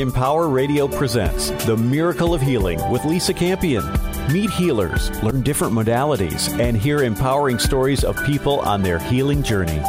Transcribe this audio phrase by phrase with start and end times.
[0.00, 3.82] Empower Radio presents The Miracle of Healing with Lisa Campion.
[4.30, 9.80] Meet healers, learn different modalities, and hear empowering stories of people on their healing journey.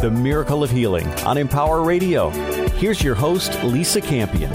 [0.00, 2.30] The Miracle of Healing on Empower Radio.
[2.78, 4.50] Here's your host, Lisa Campion.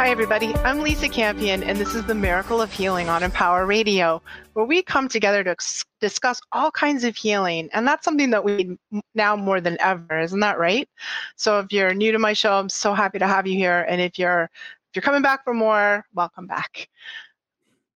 [0.00, 0.54] Hi, everybody.
[0.64, 4.22] I'm Lisa Campion, and this is the Miracle of Healing on Empower Radio,
[4.54, 5.54] where we come together to
[6.00, 7.68] discuss all kinds of healing.
[7.74, 10.88] And that's something that we need now more than ever, isn't that right?
[11.36, 13.84] So if you're new to my show, I'm so happy to have you here.
[13.90, 16.88] And if you're if you're coming back for more, welcome back.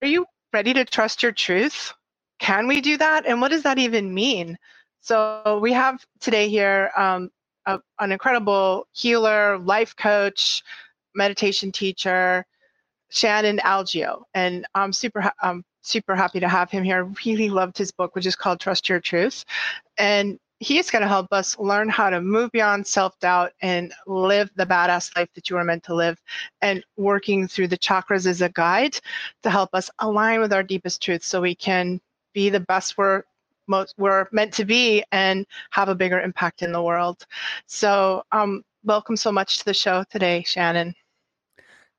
[0.01, 1.93] Are you ready to trust your truth?
[2.37, 3.25] Can we do that?
[3.25, 4.57] And what does that even mean?
[4.99, 7.31] So we have today here um,
[7.65, 10.63] a, an incredible healer, life coach,
[11.15, 12.45] meditation teacher,
[13.09, 14.23] Shannon Algeo.
[14.33, 17.05] and I'm super I'm super happy to have him here.
[17.05, 19.45] I really loved his book, which is called Trust Your Truth,
[19.97, 24.65] and he's going to help us learn how to move beyond self-doubt and live the
[24.65, 26.19] badass life that you are meant to live
[26.61, 28.97] and working through the chakras as a guide
[29.43, 31.99] to help us align with our deepest truth so we can
[32.33, 33.23] be the best we're
[33.67, 37.25] most we're meant to be and have a bigger impact in the world
[37.67, 40.93] so um, welcome so much to the show today shannon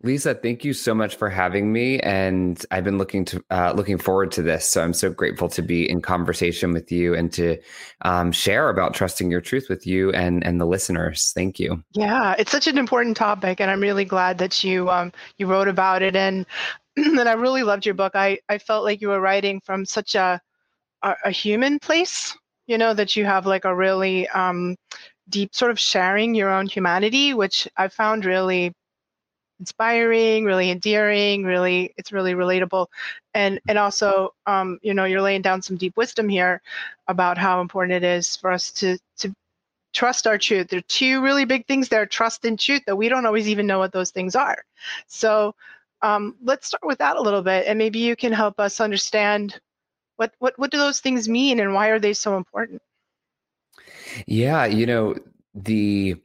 [0.05, 3.97] Lisa, thank you so much for having me, and I've been looking to uh, looking
[3.97, 4.71] forward to this.
[4.71, 7.57] So I'm so grateful to be in conversation with you and to
[8.03, 11.33] um, share about trusting your truth with you and and the listeners.
[11.35, 11.83] Thank you.
[11.95, 15.69] Yeah, it's such an important topic, and I'm really glad that you um, you wrote
[15.69, 16.45] about it, and
[16.97, 18.13] and I really loved your book.
[18.15, 20.39] I I felt like you were writing from such a
[21.03, 22.37] a, a human place,
[22.67, 24.77] you know, that you have like a really um,
[25.31, 28.75] deep sort of sharing your own humanity, which I found really
[29.61, 32.87] inspiring, really endearing, really it's really relatable,
[33.35, 36.61] and and also um, you know you're laying down some deep wisdom here
[37.09, 39.35] about how important it is for us to to
[39.93, 40.69] trust our truth.
[40.69, 43.67] There are two really big things there: trust and truth that we don't always even
[43.67, 44.65] know what those things are.
[45.07, 45.55] So
[46.03, 49.61] um, let's start with that a little bit, and maybe you can help us understand
[50.17, 52.83] what what what do those things mean and why are they so important.
[54.27, 55.17] Yeah, you know
[55.55, 56.17] the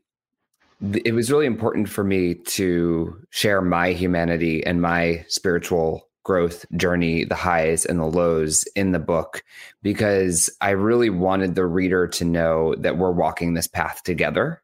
[0.82, 7.26] it was really important for me to share my humanity and my spiritual growth journey,
[7.26, 9.44] the highs and the lows in the book,
[9.82, 14.62] because I really wanted the reader to know that we're walking this path together.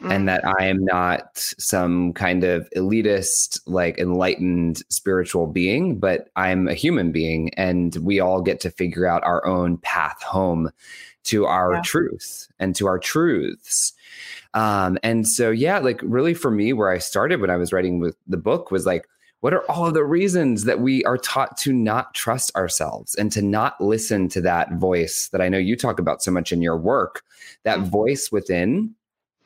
[0.00, 0.12] Mm-hmm.
[0.12, 6.68] And that I am not some kind of elitist, like enlightened spiritual being, but I'm
[6.68, 7.54] a human being.
[7.54, 10.70] And we all get to figure out our own path home
[11.24, 11.82] to our yeah.
[11.82, 13.94] truth and to our truths.
[14.52, 17.98] Um, and so, yeah, like really for me, where I started when I was writing
[17.98, 19.08] with the book was like,
[19.40, 23.30] what are all of the reasons that we are taught to not trust ourselves and
[23.32, 26.62] to not listen to that voice that I know you talk about so much in
[26.62, 27.22] your work,
[27.64, 27.90] that mm-hmm.
[27.90, 28.94] voice within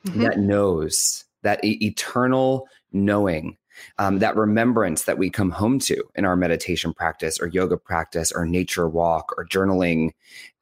[0.05, 0.21] mm-hmm.
[0.21, 3.57] that knows, that e- eternal knowing,
[3.97, 8.31] um, that remembrance that we come home to in our meditation practice or yoga practice
[8.31, 10.11] or nature walk or journaling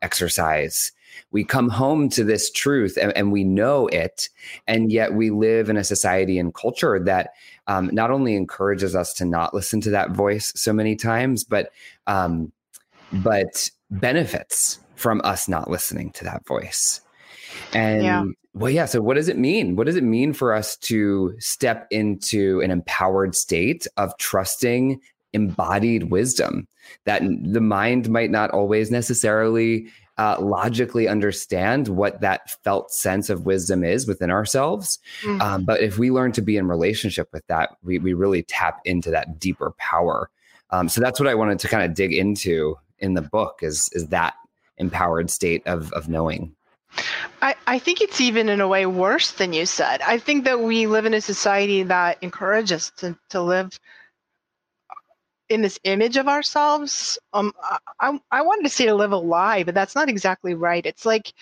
[0.02, 0.92] exercise
[1.32, 4.30] we come home to this truth and, and, we know it
[4.68, 7.32] and yet we live in a society and culture that
[7.68, 11.72] um, not only encourages us to not listen to that voice so many times but
[12.08, 12.52] um,
[13.12, 17.02] but benefits from us not listening to that voice
[17.74, 18.24] and yeah.
[18.60, 21.88] Well yeah so what does it mean what does it mean for us to step
[21.92, 25.00] into an empowered state of trusting
[25.34, 26.68] embodied wisdom
[27.06, 29.88] that the mind might not always necessarily
[30.20, 35.00] uh, logically understand what that felt sense of wisdom is within ourselves.
[35.22, 35.42] Mm-hmm.
[35.42, 38.82] Um, but if we learn to be in relationship with that, we, we really tap
[38.84, 40.30] into that deeper power.
[40.72, 43.90] Um, so that's what I wanted to kind of dig into in the book is,
[43.94, 44.34] is that
[44.78, 46.54] empowered state of, of knowing.
[47.42, 50.02] I, I think it's even in a way worse than you said.
[50.02, 53.80] I think that we live in a society that encourages to, to live
[55.50, 57.18] in this image of ourselves.
[57.34, 57.54] Um,
[58.00, 60.86] I, I wanted to say to live a lie, but that's not exactly right.
[60.86, 61.34] It's like,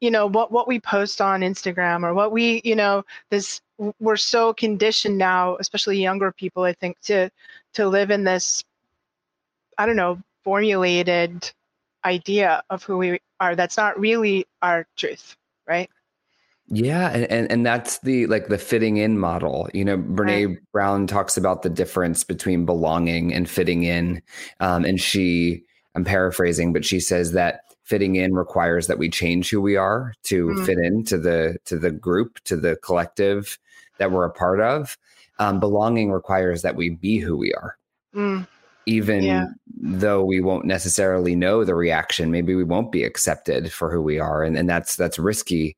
[0.00, 3.60] you know, what, what we post on Instagram or what we, you know, this,
[4.00, 7.30] we're so conditioned now, especially younger people, I think, to,
[7.74, 8.64] to live in this,
[9.78, 11.52] I don't know, formulated
[12.04, 15.90] idea of who we are that's not really our truth right
[16.68, 20.58] yeah and, and and that's the like the fitting in model you know brene right.
[20.72, 24.22] brown talks about the difference between belonging and fitting in
[24.60, 25.62] um, and she
[25.94, 30.14] i'm paraphrasing but she says that fitting in requires that we change who we are
[30.22, 30.66] to mm.
[30.66, 33.58] fit into the to the group to the collective
[33.98, 34.96] that we're a part of
[35.38, 37.76] um, belonging requires that we be who we are
[38.14, 38.46] mm
[38.86, 39.46] even yeah.
[39.80, 44.18] though we won't necessarily know the reaction maybe we won't be accepted for who we
[44.18, 45.76] are and, and that's that's risky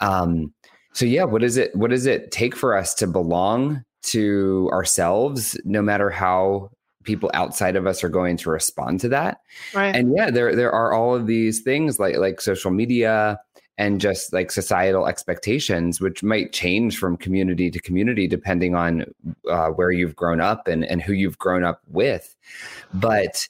[0.00, 0.52] um
[0.92, 5.58] so yeah what does it what does it take for us to belong to ourselves
[5.64, 6.70] no matter how
[7.02, 9.38] people outside of us are going to respond to that
[9.74, 9.94] right.
[9.94, 13.38] and yeah there there are all of these things like like social media
[13.78, 19.04] and just like societal expectations, which might change from community to community depending on
[19.50, 22.34] uh, where you've grown up and, and who you've grown up with.
[22.94, 23.48] But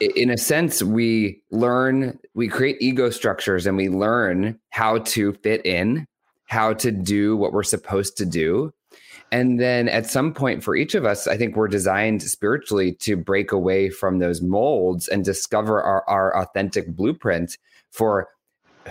[0.00, 5.64] in a sense, we learn, we create ego structures and we learn how to fit
[5.64, 6.06] in,
[6.44, 8.72] how to do what we're supposed to do.
[9.32, 13.16] And then at some point for each of us, I think we're designed spiritually to
[13.16, 17.58] break away from those molds and discover our, our authentic blueprint
[17.90, 18.28] for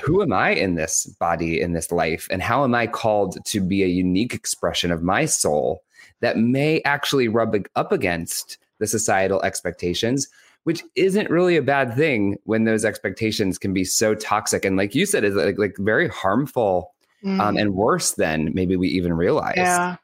[0.01, 2.27] who am I in this body, in this life?
[2.30, 5.83] And how am I called to be a unique expression of my soul
[6.21, 10.27] that may actually rub up against the societal expectations,
[10.63, 14.95] which isn't really a bad thing when those expectations can be so toxic and, like
[14.95, 16.94] you said, is like, like very harmful
[17.24, 17.42] um, mm.
[17.42, 19.53] um, and worse than maybe we even realize.
[19.57, 19.97] Yeah.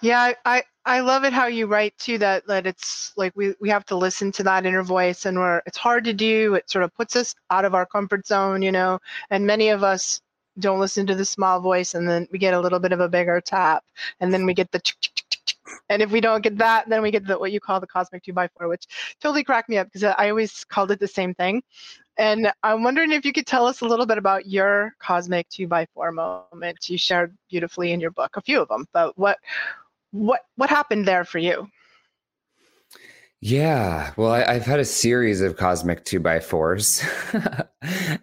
[0.00, 3.70] Yeah, I, I love it how you write too that that it's like we, we
[3.70, 6.54] have to listen to that inner voice and we're it's hard to do.
[6.54, 8.98] It sort of puts us out of our comfort zone, you know,
[9.30, 10.20] and many of us
[10.58, 13.08] don't listen to the small voice and then we get a little bit of a
[13.08, 13.82] bigger tap
[14.20, 14.80] and then we get the
[15.88, 18.22] and if we don't get that, then we get the what you call the cosmic
[18.22, 18.86] two by four, which
[19.20, 21.62] totally cracked me up because I always called it the same thing.
[22.16, 25.66] And I'm wondering if you could tell us a little bit about your cosmic two
[25.66, 26.88] by four moment.
[26.88, 29.38] You shared beautifully in your book, a few of them, but what
[30.14, 31.66] what what happened there for you?
[33.40, 37.02] Yeah, well, I, have had a series of cosmic two by fours,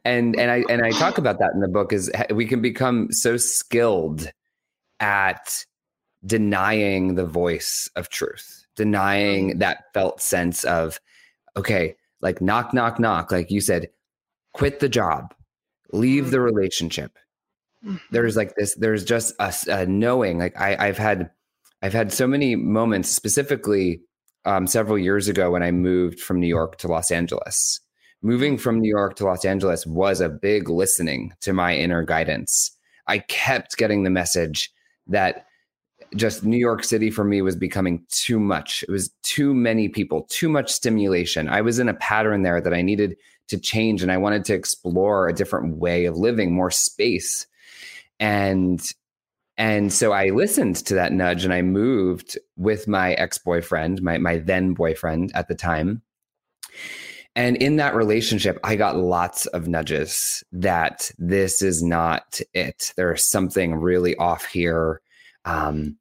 [0.06, 1.94] and and I and I talk about that in the book.
[1.94, 4.32] Is we can become so skilled
[5.00, 5.66] at
[6.26, 9.60] denying the voice of truth, denying mm.
[9.60, 11.00] that felt sense of,
[11.58, 13.90] okay, like knock, knock, knock, like you said,
[14.54, 15.36] quit the job,
[15.92, 16.32] leave mm.
[16.32, 17.18] the relationship.
[17.86, 17.98] Mm-hmm.
[18.12, 18.76] There's like this.
[18.76, 20.40] There's just a, a knowing.
[20.40, 21.30] Like I, I've had
[21.82, 24.02] I've had so many moments, specifically
[24.46, 27.80] um, several years ago when I moved from New York to Los Angeles.
[28.22, 32.72] Moving from New York to Los Angeles was a big listening to my inner guidance.
[33.08, 34.72] I kept getting the message
[35.08, 35.48] that
[36.16, 38.84] just New York City for me was becoming too much.
[38.84, 41.50] It was too many people, too much stimulation.
[41.50, 43.16] I was in a pattern there that I needed
[43.48, 47.48] to change and I wanted to explore a different way of living, more space.
[48.20, 48.82] And
[49.62, 54.18] and so I listened to that nudge and I moved with my ex boyfriend, my,
[54.18, 56.02] my then boyfriend at the time.
[57.36, 62.92] And in that relationship, I got lots of nudges that this is not it.
[62.98, 65.00] There's something really off here.
[65.46, 65.96] Um,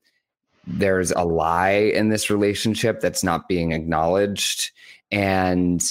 [0.66, 4.70] there's a lie in this relationship that's not being acknowledged.
[5.10, 5.84] And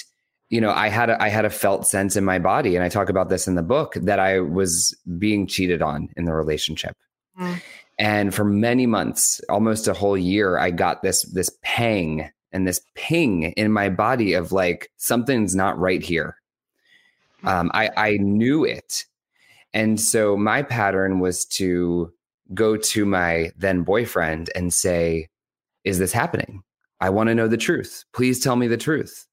[0.49, 2.89] you know, I had a, I had a felt sense in my body, and I
[2.89, 6.95] talk about this in the book that I was being cheated on in the relationship.
[7.39, 7.61] Mm.
[7.97, 12.81] And for many months, almost a whole year, I got this this pang and this
[12.95, 16.37] ping in my body of like something's not right here.
[17.43, 19.05] Um, I I knew it,
[19.73, 22.11] and so my pattern was to
[22.53, 25.27] go to my then boyfriend and say,
[25.83, 26.63] "Is this happening?
[27.01, 28.05] I want to know the truth.
[28.13, 29.25] Please tell me the truth."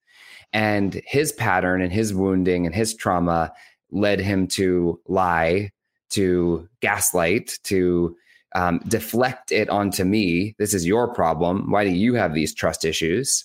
[0.53, 3.53] And his pattern and his wounding and his trauma
[3.91, 5.71] led him to lie
[6.17, 8.17] to gaslight, to
[8.55, 10.55] um, deflect it onto me.
[10.59, 11.71] This is your problem.
[11.71, 13.45] Why do you have these trust issues?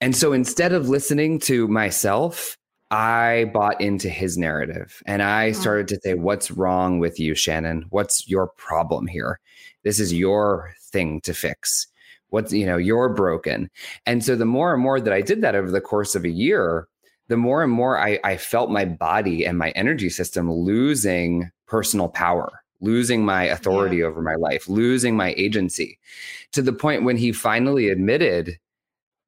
[0.00, 2.58] And so instead of listening to myself,
[2.90, 5.54] I bought into his narrative and I mm.
[5.54, 7.86] started to say, What's wrong with you, Shannon?
[7.88, 9.40] What's your problem here?
[9.84, 11.86] This is your thing to fix.
[12.28, 13.70] What's, you know, you're broken.
[14.04, 16.30] And so the more and more that I did that over the course of a
[16.30, 16.88] year,
[17.32, 22.10] the more and more I, I felt my body and my energy system losing personal
[22.10, 24.04] power, losing my authority yeah.
[24.04, 25.98] over my life, losing my agency
[26.52, 28.58] to the point when he finally admitted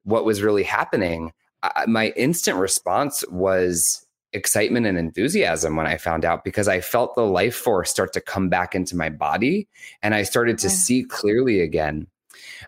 [0.03, 1.31] what was really happening
[1.63, 7.15] I, my instant response was excitement and enthusiasm when I found out because I felt
[7.15, 9.67] the life force start to come back into my body
[10.03, 10.73] and I started to yeah.
[10.73, 12.07] see clearly again.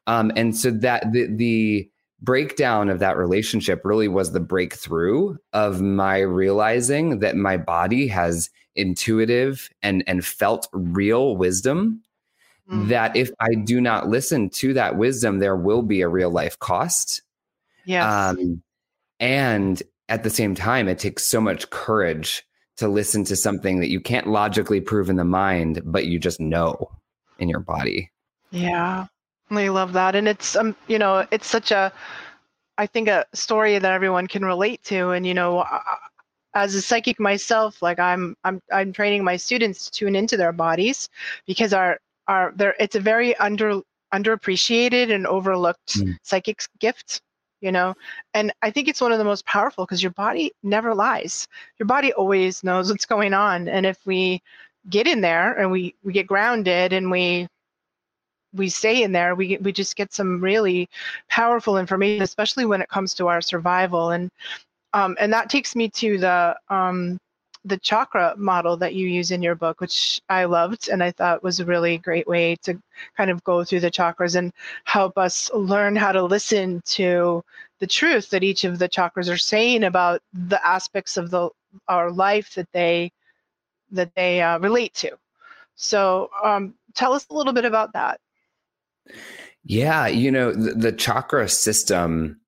[0.08, 1.90] Um, and so that the, the
[2.22, 8.50] breakdown of that relationship really was the breakthrough of my realizing that my body has
[8.76, 12.02] intuitive and and felt real wisdom
[12.70, 12.88] mm.
[12.90, 16.58] that if I do not listen to that wisdom, there will be a real life
[16.60, 17.22] cost.
[17.86, 18.30] Yeah.
[18.30, 18.62] Um,
[19.20, 22.44] and at the same time, it takes so much courage
[22.78, 26.40] to listen to something that you can't logically prove in the mind, but you just
[26.40, 26.92] know
[27.40, 28.12] in your body.
[28.52, 29.08] Yeah.
[29.50, 30.16] I love that.
[30.16, 31.92] And it's um, you know, it's such a
[32.78, 35.12] I think a story that everyone can relate to.
[35.12, 35.66] And you know,
[36.54, 40.52] as a psychic myself, like I'm I'm I'm training my students to tune into their
[40.52, 41.10] bodies
[41.46, 43.82] because our our there it's a very under
[44.14, 46.16] underappreciated and overlooked mm.
[46.24, 47.22] psychic gift
[47.60, 47.94] you know
[48.34, 51.48] and i think it's one of the most powerful because your body never lies
[51.80, 54.42] your body always knows what's going on and if we
[54.90, 57.48] get in there and we we get grounded and we
[58.58, 60.90] we stay in there we we just get some really
[61.30, 64.30] powerful information especially when it comes to our survival and
[64.94, 67.20] um, and that takes me to the um,
[67.68, 71.44] the chakra model that you use in your book, which I loved and I thought
[71.44, 72.82] was a really great way to
[73.18, 74.54] kind of go through the chakras and
[74.86, 77.44] help us learn how to listen to
[77.80, 81.50] the truth that each of the chakras are saying about the aspects of the
[81.88, 83.12] our life that they
[83.92, 85.18] that they uh, relate to.
[85.76, 88.20] So, um, tell us a little bit about that.
[89.64, 92.40] Yeah, you know, the, the chakra system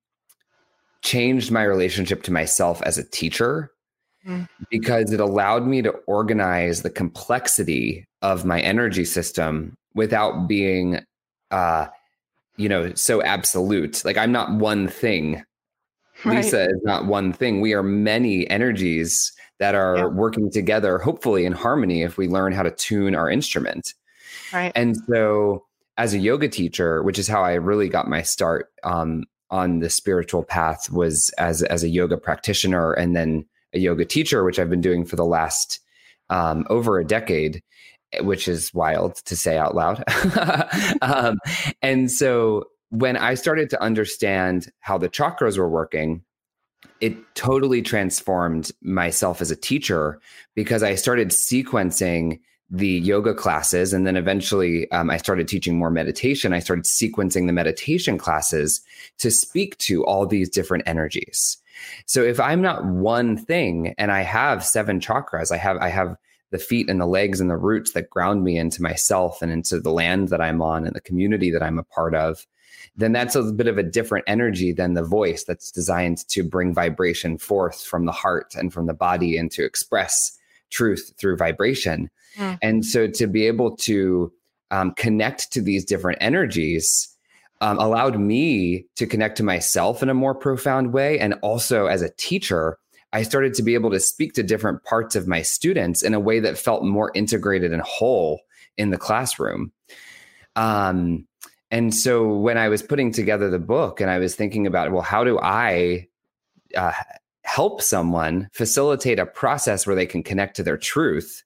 [1.02, 3.70] changed my relationship to myself as a teacher
[4.26, 4.46] Mm.
[4.70, 11.00] because it allowed me to organize the complexity of my energy system without being
[11.52, 11.86] uh
[12.58, 15.42] you know so absolute like i'm not one thing
[16.26, 16.36] right.
[16.36, 20.04] lisa is not one thing we are many energies that are yeah.
[20.04, 23.94] working together hopefully in harmony if we learn how to tune our instrument
[24.52, 25.64] right and so
[26.00, 29.90] as a yoga teacher which is how i really got my start um, on the
[29.90, 34.70] spiritual path was as as a yoga practitioner and then a yoga teacher, which I've
[34.70, 35.80] been doing for the last
[36.28, 37.62] um, over a decade,
[38.20, 40.02] which is wild to say out loud.
[41.02, 41.38] um,
[41.82, 46.22] and so when I started to understand how the chakras were working,
[47.00, 50.20] it totally transformed myself as a teacher
[50.54, 53.92] because I started sequencing the yoga classes.
[53.92, 56.52] And then eventually um, i started teaching more meditation.
[56.52, 58.80] I started sequencing the meditation classes
[59.18, 61.58] to speak to all these different energies.
[62.06, 66.16] So if I'm not one thing and I have seven chakras, I have I have
[66.50, 69.80] the feet and the legs and the roots that ground me into myself and into
[69.80, 72.44] the land that I'm on and the community that I'm a part of,
[72.96, 76.74] then that's a bit of a different energy than the voice that's designed to bring
[76.74, 80.36] vibration forth from the heart and from the body and to express
[80.70, 82.10] truth through vibration.
[82.36, 82.58] Mm.
[82.62, 84.32] And so to be able to
[84.70, 87.08] um, connect to these different energies
[87.60, 91.18] um, allowed me to connect to myself in a more profound way.
[91.18, 92.78] And also as a teacher,
[93.12, 96.20] I started to be able to speak to different parts of my students in a
[96.20, 98.40] way that felt more integrated and whole
[98.78, 99.72] in the classroom.
[100.56, 101.26] Um,
[101.70, 105.02] and so when I was putting together the book and I was thinking about, well,
[105.02, 106.08] how do I
[106.76, 106.92] uh,
[107.54, 111.42] help someone facilitate a process where they can connect to their truth?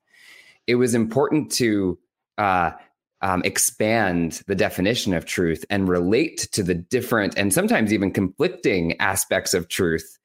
[0.67, 1.99] It was important to
[2.37, 2.73] uh,
[3.23, 9.01] um, expand the definition of truth and relate to the different and sometimes even conflicting
[9.01, 10.19] aspects of truth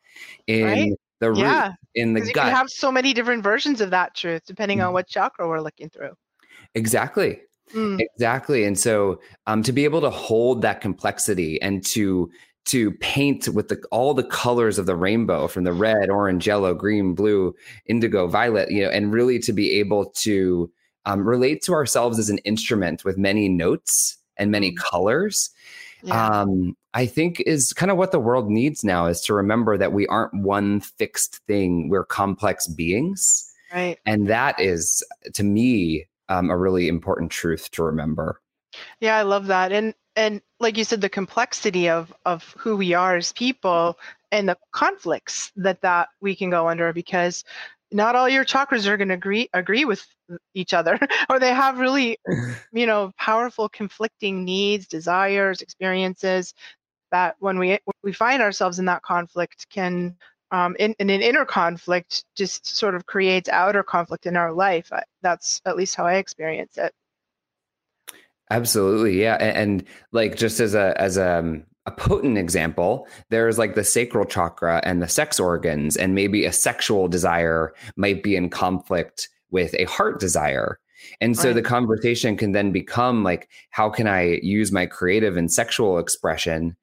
[0.48, 0.94] in right?
[1.22, 1.72] the root, yeah.
[1.96, 2.28] in the gut.
[2.28, 4.88] You can have so many different versions of that truth depending mm.
[4.88, 6.12] on what chakra we're looking through.
[6.76, 7.40] Exactly.
[7.74, 8.02] Mm.
[8.02, 8.66] Exactly.
[8.66, 12.30] And so um, to be able to hold that complexity and to
[12.70, 16.74] to paint with the all the colors of the rainbow from the red, orange, yellow,
[16.74, 20.72] green, blue, indigo, violet, you know, and really to be able to
[21.06, 24.78] um, relate to ourselves as an instrument with many notes and many mm.
[24.78, 25.50] colors.
[26.04, 26.42] Yeah.
[26.42, 29.92] Um, I think is kind of what the world needs now is to remember that
[29.92, 31.90] we aren't one fixed thing.
[31.90, 33.46] We're complex beings.
[33.74, 33.98] Right.
[34.06, 38.42] And that is, to me, um, a really important truth to remember.
[39.00, 39.72] Yeah, I love that.
[39.72, 43.98] And and like you said, the complexity of of who we are as people
[44.32, 47.44] and the conflicts that that we can go under because
[47.92, 50.06] not all your chakras are going to agree agree with
[50.54, 51.00] each other
[51.30, 52.18] or they have really
[52.72, 56.54] you know powerful conflicting needs desires experiences
[57.12, 60.16] that when we when we find ourselves in that conflict can
[60.52, 64.92] um, in, in, an inner conflict just sort of creates outer conflict in our life.
[65.22, 66.92] That's at least how i experience it
[68.50, 73.58] absolutely yeah and, and like just as a as a um, a potent example, there's
[73.58, 78.36] like the sacral chakra and the sex organs, and maybe a sexual desire might be
[78.36, 80.80] in conflict with a heart desire.
[81.20, 81.56] And so right.
[81.56, 86.76] the conversation can then become like, how can I use my creative and sexual expression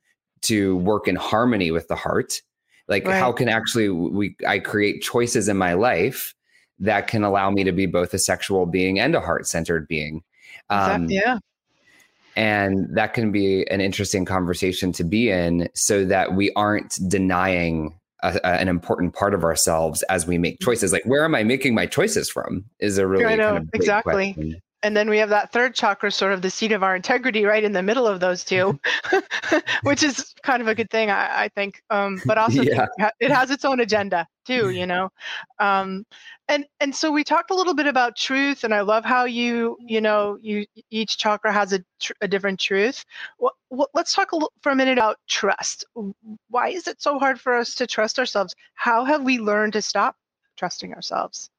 [0.42, 2.42] to work in harmony with the heart?
[2.88, 3.16] Like, right.
[3.16, 6.34] how can actually we I create choices in my life
[6.80, 10.22] that can allow me to be both a sexual being and a heart centered being?
[10.68, 11.38] Um, yeah
[12.36, 17.98] and that can be an interesting conversation to be in so that we aren't denying
[18.22, 20.70] a, a, an important part of ourselves as we make mm-hmm.
[20.70, 20.92] choices.
[20.92, 22.64] Like, where am I making my choices from?
[22.78, 24.34] Is a really I know, kind of exactly.
[24.34, 27.44] Question and then we have that third chakra sort of the seat of our integrity
[27.44, 28.78] right in the middle of those two
[29.82, 31.82] which is kind of a good thing i, I think.
[31.90, 32.86] Um, but also yeah.
[33.18, 35.10] it has its own agenda too you know?
[35.58, 36.06] Um,
[36.48, 39.76] and and so we talked a little bit about truth and i love how you
[39.80, 43.04] you know you each chakra has a, tr- a different truth.
[43.40, 45.84] Well, well, let's talk a little, for a minute about trust.
[46.48, 48.54] Why is it so hard for us to trust ourselves?
[48.74, 50.14] How have we learned to stop
[50.56, 51.50] trusting ourselves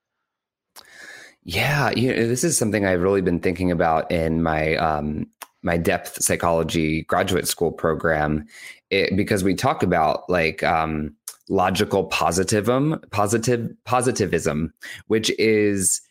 [1.47, 5.25] yeah, you know, this is something I've really been thinking about in my um,
[5.63, 8.45] my depth psychology graduate school program,
[8.89, 11.15] it, because we talk about like um,
[11.47, 14.73] logical positivism, positive positivism,
[15.07, 16.01] which is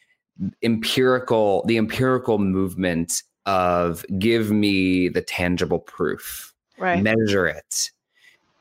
[0.62, 7.02] empirical, the empirical movement of give me the tangible proof, right.
[7.02, 7.90] measure it.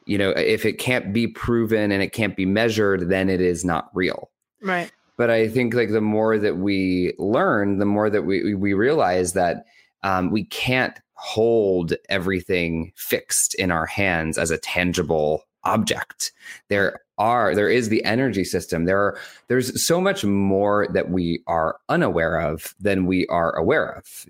[0.05, 3.63] You know, if it can't be proven and it can't be measured, then it is
[3.63, 4.29] not real.
[4.61, 8.73] Right but I think like the more that we learn, the more that we we
[8.73, 9.65] realize that
[10.03, 16.31] um, we can't hold everything fixed in our hands as a tangible object.
[16.69, 18.85] There are there is the energy system.
[18.85, 23.97] There are there's so much more that we are unaware of than we are aware
[23.97, 24.25] of.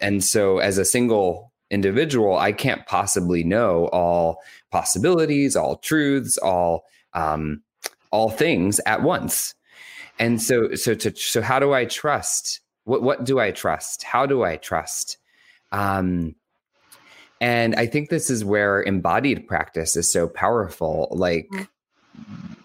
[0.00, 4.38] And so as a single individual, I can't possibly know all
[4.70, 7.62] possibilities, all truths, all um,
[8.10, 9.54] all things at once
[10.18, 12.60] and so so to so how do i trust?
[12.84, 14.02] What what do i trust?
[14.02, 15.18] How do i trust?
[15.72, 16.34] Um
[17.40, 21.68] and i think this is where embodied practice is so powerful like mm.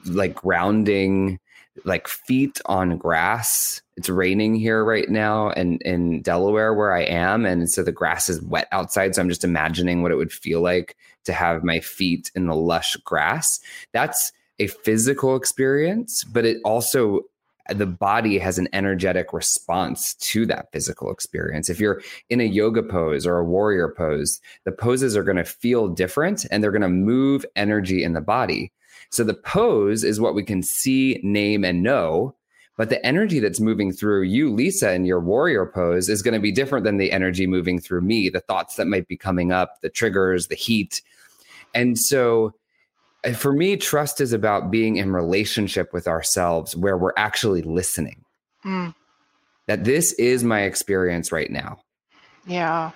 [0.06, 1.40] like grounding
[1.86, 3.82] like feet on grass.
[3.98, 8.30] It's raining here right now and in delaware where i am and so the grass
[8.30, 10.96] is wet outside so i'm just imagining what it would feel like
[11.26, 13.60] to have my feet in the lush grass.
[13.92, 17.22] That's a physical experience but it also
[17.70, 21.70] the body has an energetic response to that physical experience.
[21.70, 25.46] If you're in a yoga pose or a warrior pose, the poses are going to
[25.46, 28.72] feel different and they're going to move energy in the body.
[29.10, 32.36] So the pose is what we can see, name, and know.
[32.76, 36.40] But the energy that's moving through you, Lisa, in your warrior pose is going to
[36.40, 39.80] be different than the energy moving through me, the thoughts that might be coming up,
[39.82, 41.02] the triggers, the heat.
[41.76, 42.54] And so
[43.36, 48.24] for me, trust is about being in relationship with ourselves where we're actually listening.
[48.66, 48.94] Mm.
[49.68, 51.80] That this is my experience right now.
[52.46, 52.92] Yeah.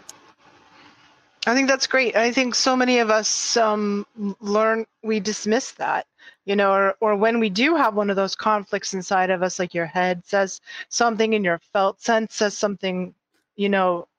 [1.45, 2.17] I think that's great.
[2.17, 4.05] I think so many of us um,
[4.41, 6.05] learn, we dismiss that,
[6.43, 9.57] you know, or, or when we do have one of those conflicts inside of us,
[9.57, 10.59] like your head says
[10.89, 13.13] something and your felt sense says something,
[13.55, 14.09] you know,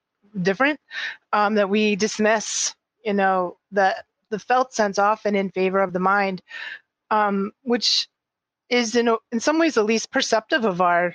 [0.40, 0.80] different,
[1.34, 5.98] um, that we dismiss, you know, that the felt sense often in favor of the
[5.98, 6.42] mind,
[7.10, 8.08] um, which
[8.68, 11.14] is in, in some ways the least perceptive of our,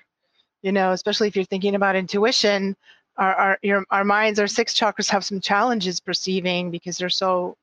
[0.61, 2.75] you know, especially if you're thinking about intuition,
[3.17, 7.55] our, our, your, our minds, our six chakras have some challenges perceiving because they're so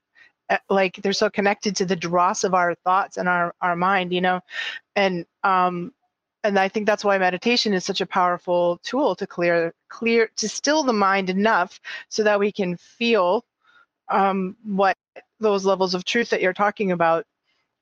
[0.49, 4.13] eh, like they're so connected to the dross of our thoughts and our, our mind,
[4.13, 4.41] you know,
[4.95, 5.93] and, um,
[6.45, 10.49] and I think that's why meditation is such a powerful tool to clear, clear, to
[10.49, 13.45] still the mind enough so that we can feel
[14.11, 14.97] um, what
[15.39, 17.25] those levels of truth that you're talking about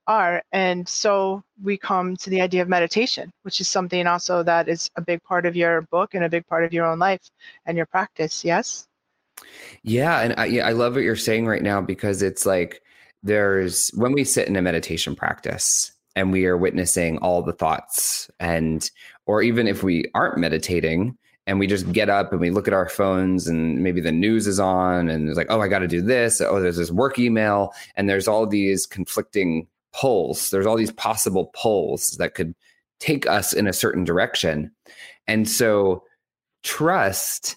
[0.07, 0.43] are.
[0.53, 4.91] And so we come to the idea of meditation, which is something also that is
[4.97, 7.31] a big part of your book and a big part of your own life
[7.67, 8.45] and your practice.
[8.45, 8.87] Yes.
[9.83, 12.83] Yeah, and I, yeah, I love what you're saying right now because it's like
[13.23, 18.29] there's when we sit in a meditation practice and we are witnessing all the thoughts
[18.41, 18.91] and
[19.27, 21.17] or even if we aren't meditating
[21.49, 24.47] and we just get up and we look at our phones and maybe the news
[24.47, 26.41] is on and it's like oh i got to do this.
[26.41, 30.51] Oh there's this work email and there's all these conflicting pulls.
[30.51, 32.55] There's all these possible pulls that could
[33.01, 34.71] take us in a certain direction.
[35.27, 36.05] And so
[36.63, 37.57] trust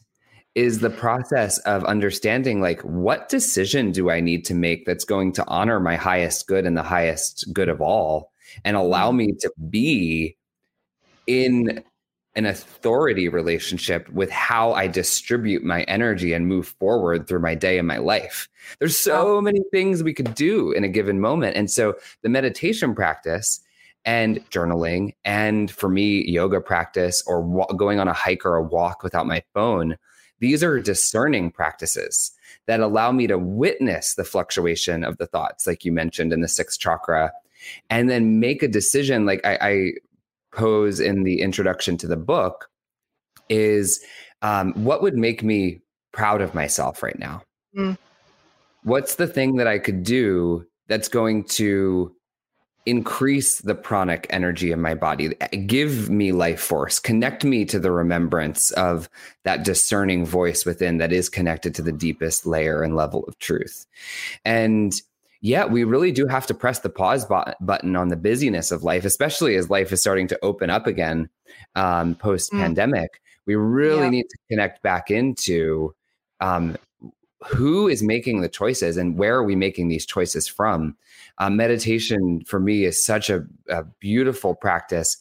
[0.55, 5.31] is the process of understanding like what decision do i need to make that's going
[5.31, 8.33] to honor my highest good and the highest good of all
[8.65, 9.17] and allow mm-hmm.
[9.17, 10.35] me to be
[11.25, 11.81] in
[12.35, 17.77] an authority relationship with how I distribute my energy and move forward through my day
[17.77, 18.47] and my life.
[18.79, 21.57] There's so many things we could do in a given moment.
[21.57, 23.59] And so the meditation practice
[24.05, 28.63] and journaling, and for me, yoga practice or wa- going on a hike or a
[28.63, 29.97] walk without my phone,
[30.39, 32.31] these are discerning practices
[32.65, 36.47] that allow me to witness the fluctuation of the thoughts, like you mentioned in the
[36.47, 37.31] sixth chakra,
[37.89, 39.25] and then make a decision.
[39.25, 39.91] Like I, I
[40.51, 42.69] pose in the introduction to the book
[43.49, 44.03] is
[44.41, 47.41] um, what would make me proud of myself right now?
[47.77, 47.97] Mm.
[48.83, 52.15] What's the thing that I could do that's going to
[52.85, 55.35] increase the pranic energy in my body,
[55.67, 59.07] give me life force, connect me to the remembrance of
[59.43, 63.85] that discerning voice within that is connected to the deepest layer and level of truth.
[64.45, 64.93] And
[65.41, 69.05] yeah, we really do have to press the pause button on the busyness of life,
[69.05, 71.29] especially as life is starting to open up again
[71.75, 73.11] um, post pandemic.
[73.11, 73.17] Mm.
[73.47, 74.09] We really yeah.
[74.09, 75.95] need to connect back into
[76.41, 76.77] um,
[77.47, 80.95] who is making the choices and where are we making these choices from.
[81.39, 85.17] Uh, meditation for me is such a, a beautiful practice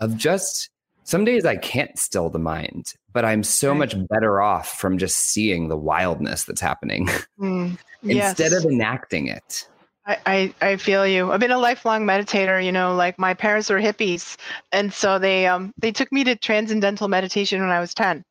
[0.00, 0.68] of just
[1.04, 3.78] some days I can't still the mind, but I'm so right.
[3.78, 7.08] much better off from just seeing the wildness that's happening.
[7.40, 8.64] Mm instead yes.
[8.64, 9.68] of enacting it.
[10.06, 11.32] I, I, I feel you.
[11.32, 14.36] I've been a lifelong meditator, you know, like my parents were hippies.
[14.70, 18.22] And so they um they took me to transcendental meditation when I was 10.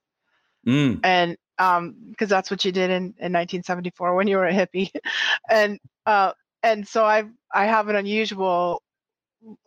[0.67, 0.99] Mm.
[1.03, 4.91] And um because that's what you did in, in 1974 when you were a hippie.
[5.49, 8.83] and uh and so I've I have an unusual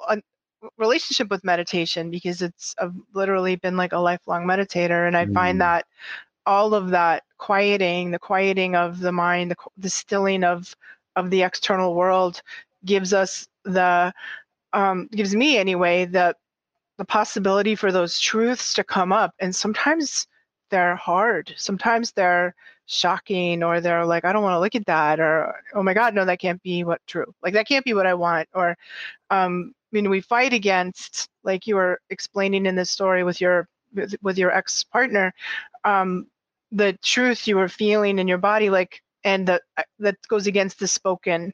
[0.09, 0.23] un-
[0.79, 5.35] relationship with meditation because it's I've literally been like a lifelong meditator and I mm.
[5.35, 5.87] find that
[6.47, 10.75] all of that quieting, the quieting of the mind, the, the stilling of
[11.17, 12.43] of the external world
[12.85, 14.13] gives us the
[14.73, 16.35] um, gives me anyway the
[16.99, 20.27] the possibility for those truths to come up and sometimes
[20.71, 22.55] they're hard sometimes they're
[22.87, 26.15] shocking or they're like i don't want to look at that or oh my god
[26.15, 28.77] no that can't be what true like that can't be what i want or
[29.31, 33.69] um mean we fight against like you were explaining in this story with your
[34.23, 35.33] with, your ex partner
[35.85, 36.27] um
[36.73, 40.79] the truth you were feeling in your body like and that uh, that goes against
[40.79, 41.53] the spoken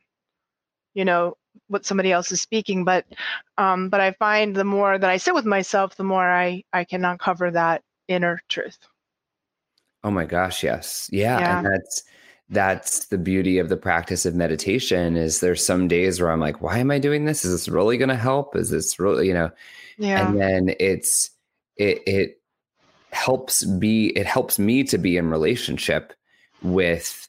[0.94, 1.37] you know
[1.68, 2.85] what somebody else is speaking.
[2.85, 3.05] But
[3.59, 6.85] um but i find the more that i sit with myself the more i i
[6.85, 8.78] can uncover that inner truth.
[10.05, 11.09] Oh my gosh yes.
[11.12, 11.59] Yeah, yeah.
[11.59, 12.05] and that's
[12.53, 16.61] that's the beauty of the practice of meditation is there's some days where i'm like
[16.61, 17.45] why am i doing this?
[17.45, 18.55] Is this really going to help?
[18.55, 19.51] Is this really you know?
[19.99, 20.27] Yeah.
[20.27, 21.31] and then it's
[21.77, 22.41] it it
[23.12, 26.12] helps be it helps me to be in relationship
[26.62, 27.29] with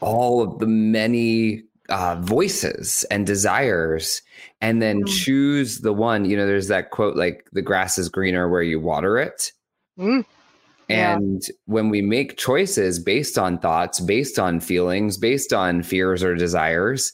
[0.00, 4.22] all of the many uh, voices and desires
[4.60, 5.08] and then mm.
[5.08, 8.80] choose the one you know there's that quote like the grass is greener where you
[8.80, 9.52] water it.
[9.98, 10.24] Mm.
[10.88, 11.54] And yeah.
[11.66, 17.12] when we make choices based on thoughts based on feelings based on fears or desires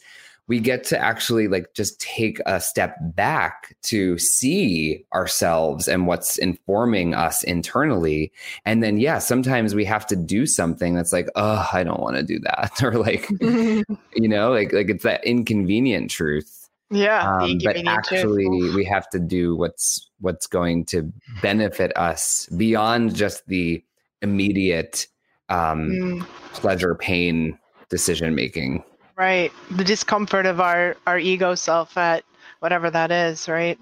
[0.50, 6.38] we get to actually like just take a step back to see ourselves and what's
[6.38, 8.33] informing us internally
[8.64, 12.16] and then yeah sometimes we have to do something that's like oh i don't want
[12.16, 16.60] to do that or like you know like like it's that inconvenient truth
[16.90, 18.74] yeah um, but actually truth.
[18.74, 23.83] we have to do what's what's going to benefit us beyond just the
[24.22, 25.07] immediate
[25.48, 26.26] um, mm.
[26.53, 28.83] pleasure pain decision making
[29.20, 29.53] Right.
[29.72, 32.24] The discomfort of our our ego self at
[32.61, 33.79] whatever that is, right?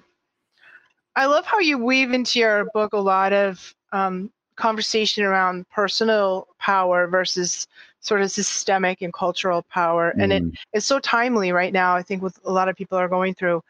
[1.14, 6.48] I love how you weave into your book a lot of um, conversation around personal
[6.58, 7.68] power versus
[8.08, 10.22] sort of systemic and cultural power, mm.
[10.22, 10.42] and it
[10.72, 11.94] is so timely right now.
[11.94, 13.62] I think with a lot of people are going through,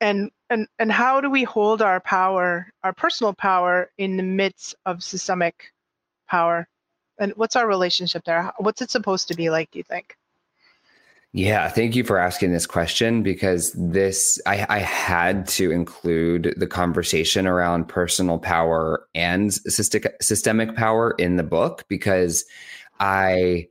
[0.00, 4.74] and and and how do we hold our power, our personal power, in the midst
[4.84, 5.72] of systemic
[6.28, 6.68] power?
[7.20, 8.52] And what's our relationship there?
[8.58, 9.70] What's it supposed to be like?
[9.70, 10.16] Do you think?
[11.32, 16.66] Yeah, thank you for asking this question because this I, I, had to include the
[16.66, 22.46] conversation around personal power and systemic systemic power in the book because
[23.00, 23.68] I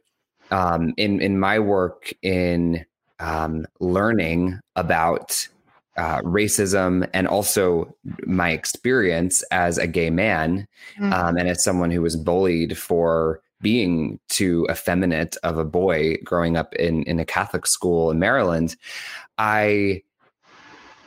[0.52, 2.86] um, in in my work in
[3.20, 5.48] um, learning about
[5.98, 7.94] uh, racism and also
[8.26, 10.68] my experience as a gay man
[11.00, 11.12] mm-hmm.
[11.12, 16.56] um, and as someone who was bullied for being too effeminate of a boy growing
[16.56, 18.76] up in in a Catholic school in Maryland,
[19.38, 20.04] I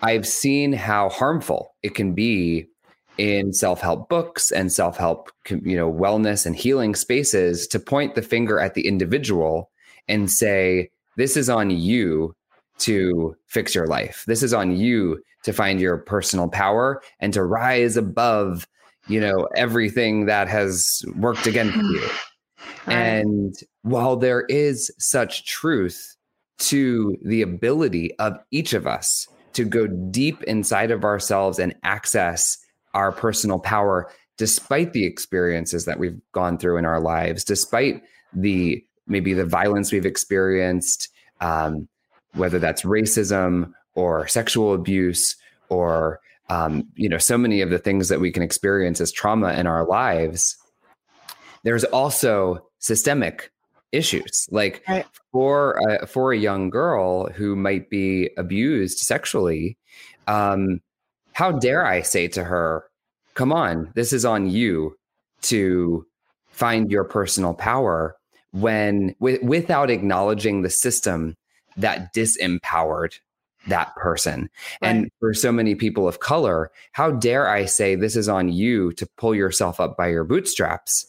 [0.02, 2.66] I've seen how harmful it can be
[3.20, 8.58] in self-help books and self-help you know wellness and healing spaces to point the finger
[8.58, 9.70] at the individual
[10.08, 12.34] and say this is on you
[12.78, 14.24] to fix your life.
[14.26, 18.66] This is on you to find your personal power and to rise above,
[19.06, 21.86] you know, everything that has worked against hmm.
[21.86, 22.08] you.
[22.86, 26.16] And while there is such truth
[26.60, 32.56] to the ability of each of us to go deep inside of ourselves and access
[32.94, 38.84] our personal power, despite the experiences that we've gone through in our lives, despite the
[39.06, 41.08] maybe the violence we've experienced,
[41.40, 41.88] um,
[42.34, 45.36] whether that's racism or sexual abuse
[45.68, 49.52] or um, you know so many of the things that we can experience as trauma
[49.54, 50.56] in our lives
[51.62, 53.52] there's also systemic
[53.92, 55.06] issues like right.
[55.32, 59.76] for a, for a young girl who might be abused sexually
[60.28, 60.80] um,
[61.40, 62.84] how dare i say to her
[63.32, 64.94] come on this is on you
[65.40, 66.06] to
[66.50, 68.14] find your personal power
[68.52, 71.34] when w- without acknowledging the system
[71.78, 73.14] that disempowered
[73.68, 74.50] that person.
[74.82, 74.88] Right.
[74.88, 78.92] And for so many people of color, how dare I say this is on you
[78.92, 81.06] to pull yourself up by your bootstraps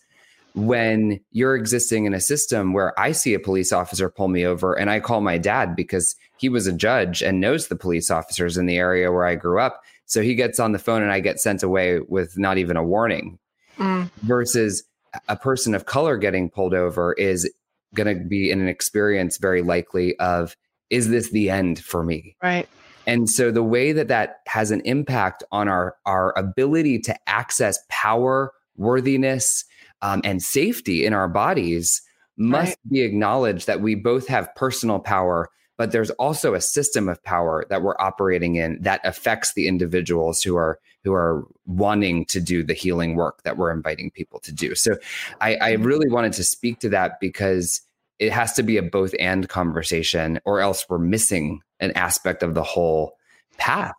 [0.53, 4.77] when you're existing in a system where I see a police officer pull me over
[4.77, 8.57] and I call my dad because he was a judge and knows the police officers
[8.57, 9.81] in the area where I grew up.
[10.12, 12.84] So he gets on the phone and I get sent away with not even a
[12.84, 13.39] warning.
[13.78, 14.12] Mm.
[14.24, 14.84] Versus
[15.30, 17.50] a person of color getting pulled over is
[17.95, 20.58] going to be in an experience very likely of
[20.89, 22.67] is this the end for me right
[23.08, 27.78] and so the way that that has an impact on our our ability to access
[27.89, 29.65] power worthiness
[30.02, 32.02] um, and safety in our bodies
[32.38, 32.89] must right.
[32.89, 35.50] be acknowledged that we both have personal power
[35.81, 40.43] but there's also a system of power that we're operating in that affects the individuals
[40.43, 44.51] who are who are wanting to do the healing work that we're inviting people to
[44.51, 44.75] do.
[44.75, 44.97] So
[45.39, 45.81] I, I mm-hmm.
[45.81, 47.81] really wanted to speak to that because
[48.19, 52.53] it has to be a both and conversation, or else we're missing an aspect of
[52.53, 53.13] the whole
[53.57, 53.95] path.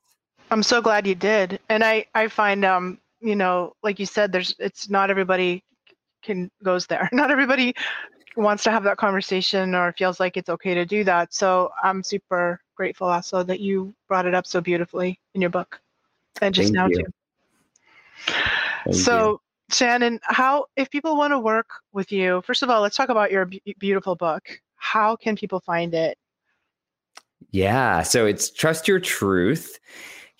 [0.52, 1.58] I'm so glad you did.
[1.68, 5.64] And I, I find um, you know, like you said, there's it's not everybody
[6.22, 7.08] can goes there.
[7.12, 7.74] Not everybody
[8.36, 11.34] wants to have that conversation or feels like it's okay to do that.
[11.34, 15.80] So I'm super grateful also that you brought it up so beautifully in your book
[16.40, 17.04] and just Thank now you.
[18.26, 18.34] too.
[18.84, 19.40] Thank so you.
[19.70, 23.30] Shannon, how if people want to work with you, first of all, let's talk about
[23.30, 24.60] your beautiful book.
[24.76, 26.18] How can people find it?
[27.50, 29.78] Yeah, so it's Trust Your Truth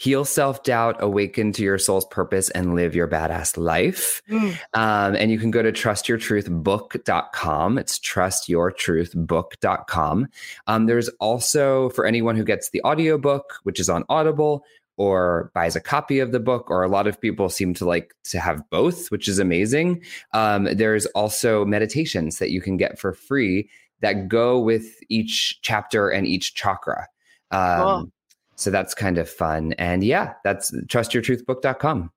[0.03, 4.21] heal self doubt, awaken to your soul's purpose, and live your badass life.
[4.29, 4.59] Mm.
[4.75, 7.79] Um, and you can go to trustyourtruthbook.com.
[7.79, 10.29] It's trustyourtruthbook.com.
[10.67, 14.65] Um, there's also, for anyone who gets the audiobook, which is on Audible,
[14.97, 18.13] or buys a copy of the book, or a lot of people seem to like
[18.25, 20.03] to have both, which is amazing.
[20.33, 26.09] Um, there's also meditations that you can get for free that go with each chapter
[26.09, 27.07] and each chakra.
[27.53, 28.11] Um, cool.
[28.57, 29.73] So that's kind of fun.
[29.75, 32.11] And yeah, that's trustyourtruthbook.com.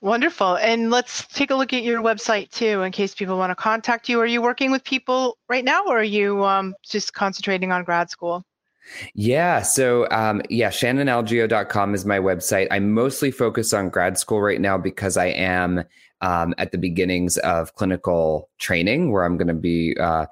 [0.00, 0.56] Wonderful.
[0.56, 4.08] And let's take a look at your website too, in case people want to contact
[4.08, 4.20] you.
[4.20, 8.10] Are you working with people right now, or are you um, just concentrating on grad
[8.10, 8.44] school?
[9.14, 9.62] Yeah.
[9.62, 12.66] So, um, yeah, shannonalgeo.com is my website.
[12.70, 15.84] I'm mostly focused on grad school right now because I am
[16.22, 20.26] um, at the beginnings of clinical training where I'm going to be uh,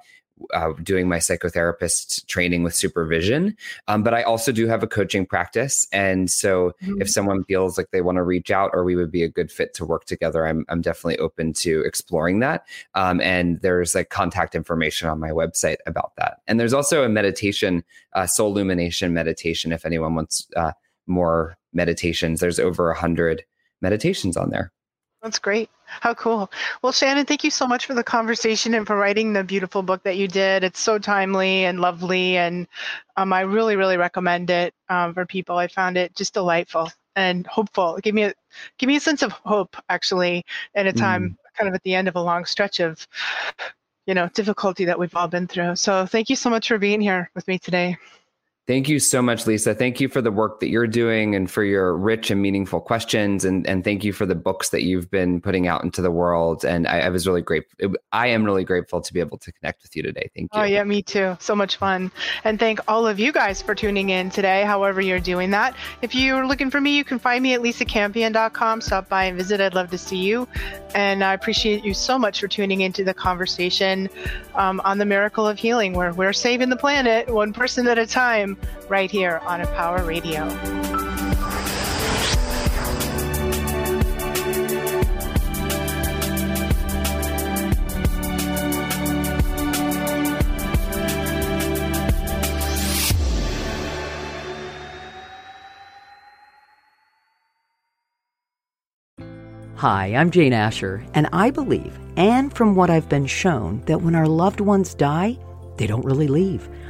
[0.53, 3.55] uh, doing my psychotherapist training with supervision.
[3.87, 5.87] Um, but I also do have a coaching practice.
[5.91, 7.01] And so mm-hmm.
[7.01, 9.51] if someone feels like they want to reach out or we would be a good
[9.51, 12.65] fit to work together, I'm, I'm definitely open to exploring that.
[12.95, 16.39] Um, and there's like contact information on my website about that.
[16.47, 20.71] And there's also a meditation, uh, soul illumination meditation, if anyone wants uh,
[21.07, 22.39] more meditations.
[22.39, 23.43] There's over a hundred
[23.81, 24.71] meditations on there.
[25.21, 25.69] That's great.
[25.85, 26.49] How cool.
[26.81, 30.03] Well, Shannon, thank you so much for the conversation and for writing the beautiful book
[30.03, 30.63] that you did.
[30.63, 32.67] It's so timely and lovely, and
[33.17, 35.57] um, I really, really recommend it um, for people.
[35.57, 37.99] I found it just delightful and hopeful.
[38.01, 38.33] Give me a
[38.77, 41.57] give me a sense of hope, actually, at a time mm.
[41.57, 43.05] kind of at the end of a long stretch of,
[44.05, 45.75] you know, difficulty that we've all been through.
[45.75, 47.97] So, thank you so much for being here with me today.
[48.69, 49.73] Thank you so much, Lisa.
[49.73, 53.43] Thank you for the work that you're doing and for your rich and meaningful questions.
[53.43, 56.63] And, and thank you for the books that you've been putting out into the world.
[56.63, 57.95] And I, I was really grateful.
[58.11, 60.29] I am really grateful to be able to connect with you today.
[60.35, 60.61] Thank you.
[60.61, 61.35] Oh, yeah, me too.
[61.39, 62.11] So much fun.
[62.43, 65.75] And thank all of you guys for tuning in today, however you're doing that.
[66.03, 68.81] If you're looking for me, you can find me at lisacampion.com.
[68.81, 69.61] Stop by and visit.
[69.61, 70.47] I'd love to see you.
[70.93, 74.09] And I appreciate you so much for tuning into the conversation
[74.53, 78.05] um, on the miracle of healing, where we're saving the planet one person at a
[78.05, 80.47] time right here on Empower Radio.
[99.79, 104.13] Hi, I'm Jane Asher, and I believe, and from what I've been shown, that when
[104.13, 105.37] our loved ones die,
[105.77, 106.67] they don't really leave.